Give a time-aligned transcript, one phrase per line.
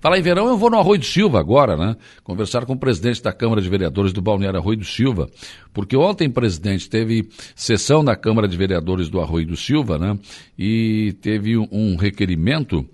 [0.00, 1.96] Falar em verão, eu vou no Arroio do Silva agora, né?
[2.22, 5.28] Conversar com o presidente da Câmara de Vereadores do Balneário Arroio do Silva,
[5.74, 10.16] porque ontem, presidente, teve sessão na Câmara de Vereadores do Arroio do Silva, né?
[10.56, 12.88] E teve um requerimento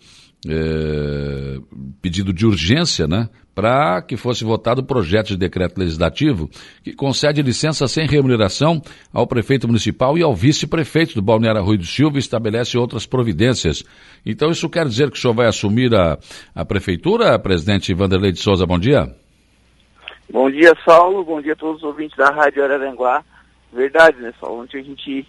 [0.49, 1.59] é,
[2.03, 6.51] pedido de urgência, né, para que fosse votado o projeto de decreto legislativo
[6.83, 8.83] que concede licença sem remuneração
[9.13, 13.85] ao prefeito municipal e ao vice-prefeito do Balneário Rui do Silva e estabelece outras providências.
[14.27, 16.19] Então isso quer dizer que o senhor vai assumir a,
[16.55, 19.15] a prefeitura, presidente Vanderlei de Souza, bom dia.
[20.31, 23.23] Bom dia, Saulo, bom dia a todos os ouvintes da Rádio Araranguá.
[23.73, 24.63] Verdade, né, Saulo?
[24.63, 25.27] Ontem a gente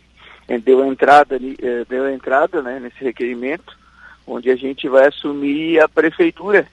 [0.47, 3.84] eh, deu entrada, eh, deu entrada né, nesse requerimento
[4.25, 6.67] onde a gente vai assumir a prefeitura,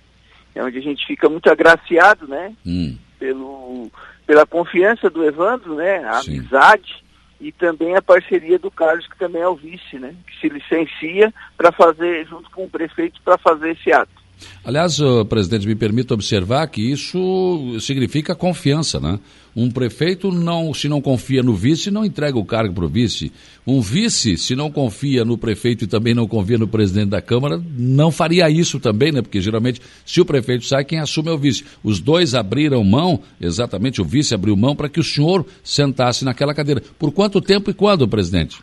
[0.54, 2.54] é onde a gente fica muito agraciado, né?
[2.64, 2.96] Hum.
[3.18, 3.90] Pelo,
[4.26, 6.04] pela confiança do Evandro, né?
[6.04, 6.38] A Sim.
[6.38, 7.02] amizade
[7.40, 10.14] e também a parceria do Carlos, que também é o vice, né?
[10.26, 14.21] Que se licencia para fazer, junto com o prefeito, para fazer esse ato.
[14.64, 19.18] Aliás, presidente, me permita observar que isso significa confiança, né?
[19.54, 23.30] Um prefeito, não, se não confia no vice, não entrega o cargo para o vice.
[23.66, 27.60] Um vice, se não confia no prefeito e também não confia no presidente da Câmara,
[27.76, 29.20] não faria isso também, né?
[29.20, 31.64] Porque geralmente, se o prefeito sai, quem assume é o vice.
[31.84, 36.54] Os dois abriram mão, exatamente, o vice abriu mão para que o senhor sentasse naquela
[36.54, 36.82] cadeira.
[36.98, 38.60] Por quanto tempo e quando, presidente?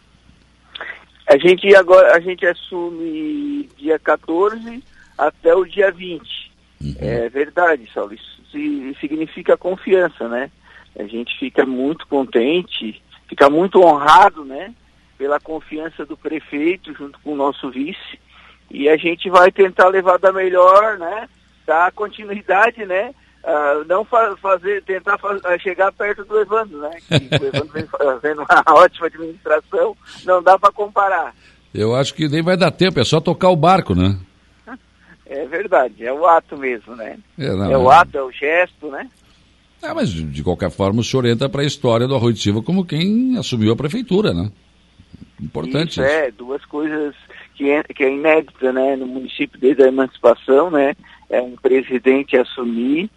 [1.27, 4.81] A gente agora, a gente assume dia 14
[5.19, 6.49] até o dia 20.
[6.81, 6.95] Uhum.
[6.97, 8.13] É verdade, Saulo.
[8.13, 10.49] Isso significa confiança, né?
[10.97, 14.73] A gente fica muito contente, fica muito honrado, né?
[15.17, 18.19] Pela confiança do prefeito junto com o nosso vice.
[18.71, 21.27] E a gente vai tentar levar da melhor, né?
[21.67, 23.13] Dar continuidade, né?
[23.43, 26.91] Uh, não fa fazer, tentar fa chegar perto do Evandro, né?
[27.07, 29.95] Que o Evandro vem fazendo uma ótima administração,
[30.25, 31.33] não dá para comparar.
[31.73, 34.17] Eu acho que nem vai dar tempo, é só tocar o barco, né?
[35.29, 37.19] É verdade, é o ato mesmo, né?
[37.37, 37.95] É, não, é o é.
[37.95, 39.07] ato, é o gesto, né?
[39.81, 42.63] É, mas de qualquer forma o senhor entra para a história do Arroio de Silva
[42.63, 44.51] como quem assumiu a prefeitura, né?
[45.39, 46.01] Importante isso.
[46.01, 46.11] isso.
[46.11, 47.15] É, duas coisas
[47.53, 48.95] que é, que é inédita, né?
[48.95, 50.95] No município desde a emancipação, né?
[51.29, 53.07] É um presidente assumir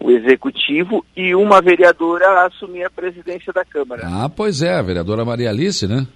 [0.00, 4.02] o executivo e uma vereadora assumir a presidência da Câmara.
[4.06, 6.06] Ah, pois é, a vereadora Maria Alice, né?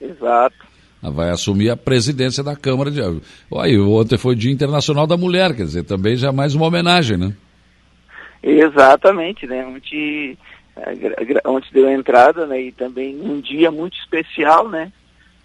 [0.00, 0.65] Exato
[1.02, 3.00] vai assumir a presidência da Câmara de.
[3.50, 7.16] Olha, ontem foi o Dia Internacional da Mulher, quer dizer, também já mais uma homenagem,
[7.16, 7.32] né?
[8.42, 9.66] Exatamente, né?
[9.66, 10.38] Ontem,
[11.44, 12.60] ontem deu entrada, né?
[12.60, 14.92] E também um dia muito especial, né?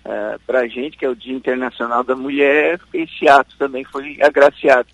[0.03, 3.83] Uh, é, para a gente, que é o Dia Internacional da Mulher, esse ato também
[3.83, 4.87] foi agraciado.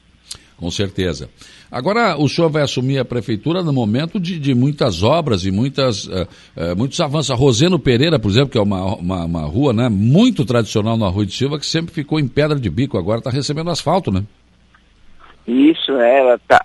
[0.57, 1.29] Com certeza.
[1.71, 6.05] Agora, o senhor vai assumir a prefeitura no momento de, de muitas obras e muitas,
[6.05, 7.29] uh, uh, muitos avanços.
[7.29, 11.05] A Roseno Pereira, por exemplo, que é uma, uma, uma, rua né, muito tradicional no
[11.05, 14.23] Arroio de Silva, que sempre ficou em pedra de bico, agora está recebendo asfalto, né?
[15.47, 16.59] Isso, é, ela está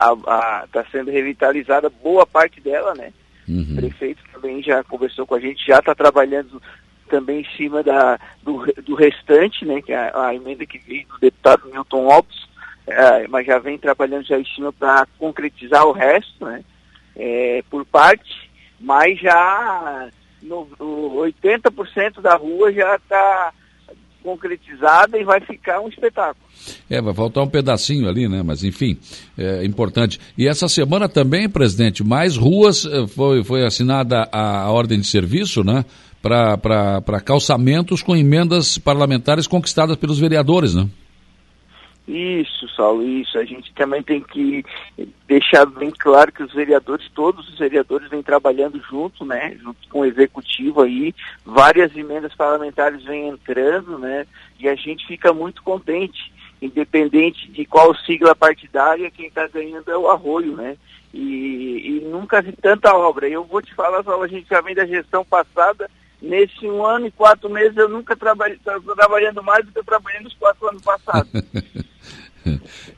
[0.73, 3.13] tá sendo revitalizada, boa parte dela, né?
[3.47, 3.67] Uhum.
[3.73, 6.61] O prefeito também já conversou com a gente, já está trabalhando
[7.11, 9.83] também em cima da, do, do restante, né?
[9.83, 12.52] Que é a, a emenda que veio do deputado Milton Alves
[12.87, 16.63] é, mas já vem trabalhando já em cima para concretizar o resto, né?
[17.15, 18.51] É, por parte,
[18.81, 20.09] mas já
[20.43, 23.53] no, no 80% da rua já está
[24.23, 26.45] concretizada e vai ficar um espetáculo.
[26.89, 28.43] É, vai faltar um pedacinho ali, né?
[28.43, 28.97] Mas enfim,
[29.37, 30.21] é importante.
[30.39, 35.65] E essa semana também, presidente, mais ruas eh, foi, foi assinada a ordem de serviço,
[35.65, 35.85] né?
[36.23, 40.89] Para calçamentos com emendas parlamentares conquistadas pelos vereadores, né?
[42.13, 43.39] Isso, Saulo, isso.
[43.39, 44.63] A gente também tem que
[45.27, 50.01] deixar bem claro que os vereadores, todos os vereadores vêm trabalhando junto, né, junto com
[50.01, 54.27] o executivo aí, várias emendas parlamentares vêm entrando, né,
[54.61, 56.31] e a gente fica muito contente,
[56.61, 60.77] independente de qual sigla partidária, quem está ganhando é o arroio, né,
[61.15, 63.27] e, e, nunca vi tanta obra.
[63.27, 65.89] Eu vou te falar, Saulo, a gente já vem da gestão passada,
[66.23, 68.57] Nesse um ano e quatro meses eu nunca trabalhei,
[68.97, 71.33] trabalhando mais do que eu trabalhei nos quatro anos passados.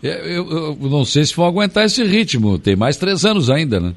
[0.03, 3.81] É, eu, eu, não sei se vão aguentar esse ritmo, tem mais três anos ainda,
[3.81, 3.95] né?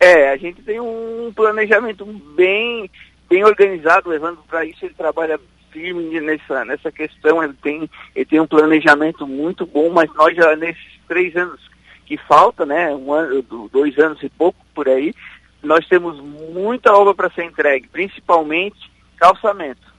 [0.00, 2.04] É, a gente tem um planejamento
[2.34, 2.90] bem,
[3.30, 5.38] bem organizado, levando para isso ele trabalha
[5.70, 10.54] firme nessa, nessa questão, ele tem, ele tem um planejamento muito bom, mas nós já
[10.56, 11.60] nesses três anos
[12.04, 13.42] que falta, né, um ano,
[13.72, 15.14] dois anos e pouco por aí,
[15.62, 19.91] nós temos muita obra para ser entregue, principalmente calçamento.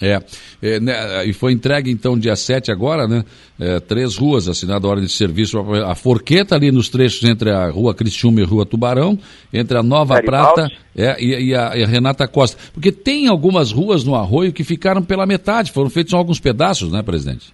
[0.00, 0.20] É,
[0.62, 3.24] é né, e foi entregue então dia 7 agora, né?
[3.60, 7.68] É, três ruas, assinada a ordem de serviço, a Forqueta ali nos trechos entre a
[7.68, 9.18] rua Cristiúma e a rua Tubarão,
[9.52, 10.54] entre a Nova Garibaldi.
[10.54, 12.56] Prata é, e, e, a, e, a, Renata Costa.
[12.72, 17.02] Porque tem algumas ruas no Arroio que ficaram pela metade, foram feitos alguns pedaços, né,
[17.02, 17.52] presidente?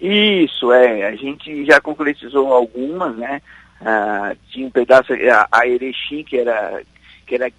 [0.00, 1.06] Isso, é.
[1.06, 3.40] A gente já concretizou algumas, né?
[3.80, 6.82] Ah, tinha um pedaço, a, a Erechim, que era,
[7.24, 7.50] que era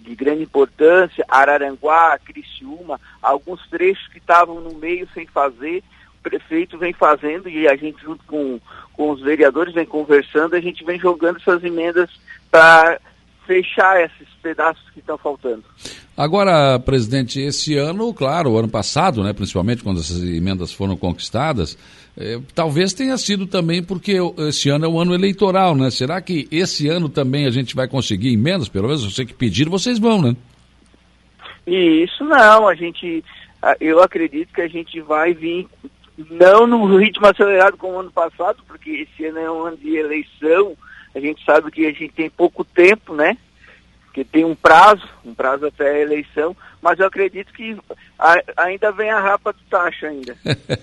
[0.00, 5.82] de grande importância, Araranguá, Criciúma, alguns trechos que estavam no meio sem fazer,
[6.18, 8.60] o prefeito vem fazendo e a gente junto com,
[8.92, 12.10] com os vereadores vem conversando, a gente vem jogando essas emendas
[12.50, 13.00] para
[13.46, 15.64] fechar esses pedaços que estão faltando.
[16.16, 21.76] Agora, presidente, esse ano, claro, o ano passado, né, principalmente quando essas emendas foram conquistadas,
[22.16, 24.16] eh, talvez tenha sido também porque
[24.48, 25.90] esse ano é o ano eleitoral, né?
[25.90, 28.68] Será que esse ano também a gente vai conseguir emendas?
[28.68, 30.34] Pelo menos você que pedir, vocês vão, né?
[31.66, 33.22] Isso não, a gente,
[33.80, 35.68] eu acredito que a gente vai vir
[36.30, 39.96] não no ritmo acelerado como o ano passado, porque esse ano é um ano de
[39.96, 40.76] eleição,
[41.16, 43.38] a gente sabe que a gente tem pouco tempo, né?
[44.16, 47.76] Que tem um prazo, um prazo até a eleição, mas eu acredito que
[48.56, 50.34] ainda vem a rapa do taxa ainda.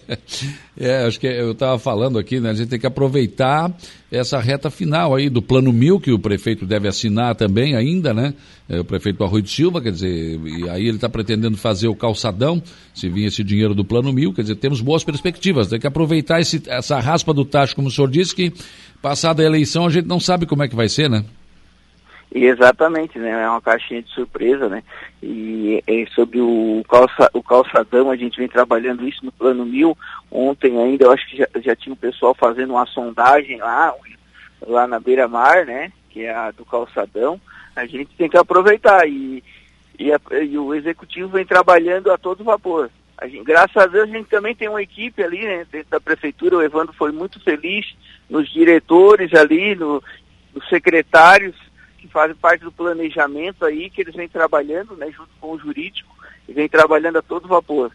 [0.78, 2.52] é, acho que eu estava falando aqui, né?
[2.52, 3.74] A gente tem que aproveitar
[4.12, 8.36] essa reta final aí do plano mil que o prefeito deve assinar também ainda, né?
[8.70, 11.96] É, o prefeito Arroio de Silva, quer dizer, e aí ele está pretendendo fazer o
[11.96, 12.62] calçadão,
[12.94, 16.40] se vir esse dinheiro do plano mil, quer dizer, temos boas perspectivas, tem que aproveitar
[16.40, 18.54] esse, essa raspa do taxa, como o senhor disse, que
[19.02, 21.26] passada a eleição a gente não sabe como é que vai ser, né?
[22.32, 23.30] Exatamente, né?
[23.30, 24.84] É uma caixinha de surpresa, né?
[25.22, 29.96] E, e sobre o, calça, o calçadão, a gente vem trabalhando isso no plano mil.
[30.32, 33.94] Ontem ainda, eu acho que já, já tinha o pessoal fazendo uma sondagem lá,
[34.66, 35.92] lá na beira-mar, né?
[36.10, 37.40] Que é a do calçadão.
[37.76, 39.44] A gente tem que aproveitar e,
[40.00, 42.90] e, a, e o executivo vem trabalhando a todo vapor.
[43.16, 46.00] A gente, graças a Deus a gente também tem uma equipe ali né, dentro da
[46.00, 47.96] prefeitura, o Evandro foi muito feliz
[48.28, 50.04] nos diretores ali, no,
[50.54, 51.56] nos secretários
[52.04, 56.14] que fazem parte do planejamento aí, que eles vêm trabalhando, né, junto com o jurídico,
[56.50, 57.92] e vem trabalhando a todo vapor.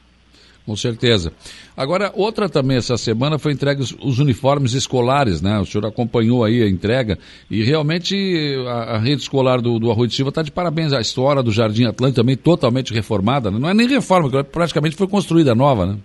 [0.64, 1.31] Com certeza.
[1.76, 5.58] Agora, outra também essa semana foi entregue os, os, uniformes escolares, né?
[5.58, 7.19] O senhor acompanhou aí a entrega
[7.50, 8.14] e realmente
[8.66, 10.93] a, a rede escolar do, do Arroio de Silva está de parabéns.
[10.93, 13.58] A história do Jardim Atlântico também totalmente reformada, né?
[13.58, 15.99] Não é nem reforma, praticamente foi construída nova, né?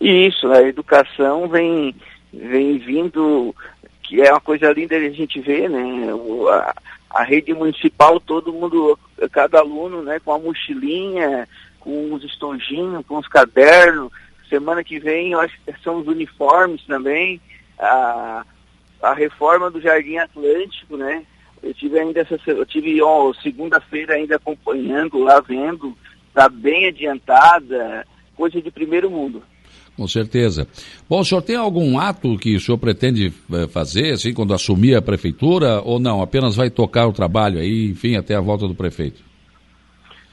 [0.00, 1.94] Isso, a educação vem,
[2.32, 3.54] vem vindo
[4.04, 6.14] que é uma coisa linda a gente ver, né?
[6.14, 6.74] O, a,
[7.10, 8.98] a, rede municipal, todo mundo,
[9.32, 11.48] cada aluno, né, com a mochilinha,
[11.80, 14.12] com os estojinhos, com os cadernos.
[14.48, 17.40] Semana que vem, eu acho que são os uniformes também.
[17.78, 18.44] A,
[19.02, 21.24] a reforma do Jardim Atlântico, né?
[21.62, 23.00] Eu tive ainda essa, eu tive
[23.42, 25.96] segunda-feira ainda acompanhando lá, vendo,
[26.28, 28.06] está bem adiantada,
[28.36, 29.42] coisa de primeiro mundo.
[29.96, 30.66] Com certeza.
[31.08, 34.96] Bom, o senhor tem algum ato que o senhor pretende eh, fazer, assim, quando assumir
[34.96, 36.20] a prefeitura, ou não?
[36.20, 39.22] Apenas vai tocar o trabalho aí, enfim, até a volta do prefeito?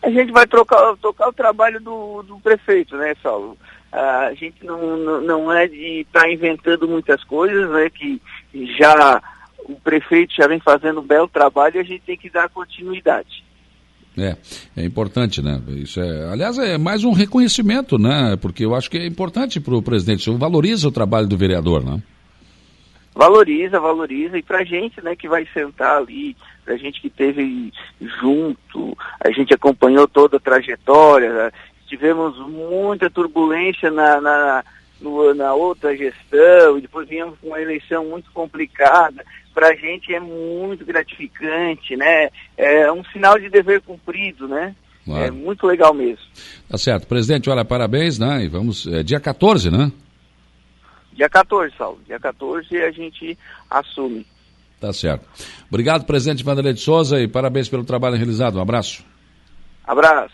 [0.02, 3.56] A gente vai trocar, tocar o trabalho do, do prefeito, né, Saulo?
[3.92, 8.22] a gente não, não, é de estar tá inventando muitas coisas, né, que
[8.80, 9.22] já
[9.66, 13.44] o prefeito já vem fazendo um belo trabalho e a gente tem que dar continuidade.
[14.18, 14.36] É,
[14.76, 15.62] é importante, né?
[15.70, 18.38] Isso é, aliás, é mais um reconhecimento, né?
[18.42, 20.22] Porque eu acho que é importante para o presidente.
[20.22, 22.02] Isso valoriza o trabalho do vereador, né?
[23.16, 24.38] Valoriza, valoriza.
[24.38, 26.36] E para a gente, né, que vai sentar ali,
[26.66, 27.72] para a gente que teve
[28.20, 31.52] junto, a gente acompanhou toda a trajetória, né?
[31.88, 34.64] tivemos muita turbulência na, na,
[35.02, 40.14] no, na outra gestão, e depois viemos com uma eleição muito complicada para a gente
[40.14, 42.30] é muito gratificante, né?
[42.58, 44.76] É um sinal de dever cumprido, né?
[45.06, 45.24] Claro.
[45.24, 46.24] É muito legal mesmo.
[46.70, 47.08] Tá certo.
[47.08, 48.44] Presidente, olha, parabéns, né?
[48.44, 49.92] E vamos, é dia 14, né?
[51.14, 52.00] Dia 14, Saulo.
[52.06, 53.38] Dia 14 a gente
[53.70, 54.26] assume.
[54.80, 55.28] Tá certo.
[55.70, 58.58] Obrigado, presidente Vanderlei de Souza, e parabéns pelo trabalho realizado.
[58.58, 59.06] Um abraço.
[59.86, 60.34] Abraço.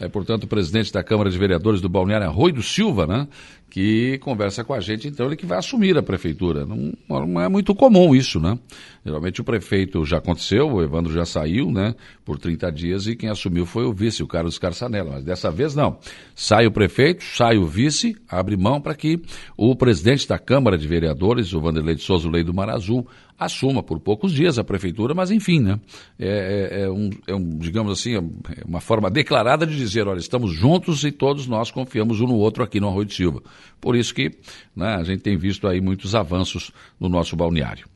[0.00, 3.28] É, portanto, o presidente da Câmara de Vereadores do Balneário Arroio do Silva, né?
[3.72, 6.66] Que conversa com a gente, então ele que vai assumir a prefeitura.
[6.66, 8.58] Não, não é muito comum isso, né?
[9.02, 11.94] Geralmente o prefeito já aconteceu, o Evandro já saiu, né?
[12.22, 15.12] Por 30 dias e quem assumiu foi o vice, o Carlos Carçanella.
[15.12, 15.98] Mas dessa vez não.
[16.34, 19.22] Sai o prefeito, sai o vice, abre mão para que
[19.56, 23.82] o presidente da Câmara de Vereadores, o Vanderlei de Souza Lei do Mar Azul, assuma
[23.82, 25.80] por poucos dias a prefeitura, mas enfim, né?
[26.18, 28.20] É, é, é, um, é um, digamos assim, é
[28.64, 32.62] uma forma declarada de dizer, olha, estamos juntos e todos nós confiamos um no outro
[32.62, 33.42] aqui no Arroio de Silva.
[33.80, 34.30] Por isso que
[34.74, 37.86] né, a gente tem visto aí muitos avanços no nosso balneário.